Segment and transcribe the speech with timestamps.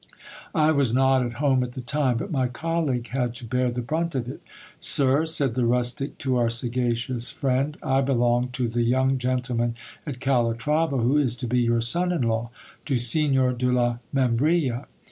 [0.55, 3.83] I was not at home at the time, but my colleague had to bear the
[3.83, 4.41] brunt of it.
[4.79, 9.75] Sir, said the rustic to our sagacious friend, I belong to the young gentleman
[10.07, 12.49] at Calatrava who is to be your son in law—
[12.87, 14.85] to Signor de la Membrilla.